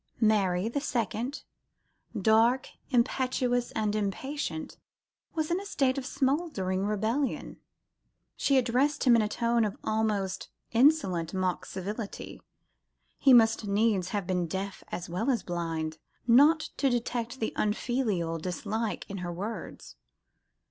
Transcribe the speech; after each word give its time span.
Mary, 0.19 0.67
the 0.67 0.81
second, 0.81 1.43
dark, 2.19 2.69
impetuous, 2.89 3.69
and 3.73 3.95
impatient, 3.95 4.77
was 5.35 5.51
in 5.51 5.59
a 5.61 5.65
state 5.67 5.95
of 5.95 6.07
smouldering 6.07 6.87
rebellion. 6.87 7.59
She 8.35 8.57
addressed 8.57 9.03
him 9.03 9.15
in 9.15 9.21
a 9.21 9.27
tone 9.27 9.63
of 9.63 9.77
almost 9.83 10.49
insolent 10.71 11.35
mock 11.35 11.67
civility, 11.67 12.41
he 13.19 13.31
must 13.31 13.67
needs 13.67 14.09
have 14.09 14.25
been 14.25 14.47
deaf 14.47 14.83
as 14.91 15.07
well 15.07 15.29
as 15.29 15.43
blind 15.43 15.99
not 16.25 16.61
to 16.77 16.89
detect 16.89 17.39
the 17.39 17.53
unfilial 17.55 18.39
dislike 18.39 19.07
beneath 19.07 19.21
her 19.21 19.31
words. 19.31 19.97